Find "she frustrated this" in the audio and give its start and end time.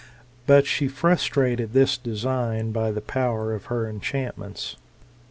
0.65-1.95